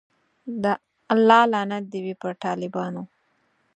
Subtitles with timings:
[0.63, 0.65] د
[1.13, 3.03] الله لعنت دی وی په ټالبانو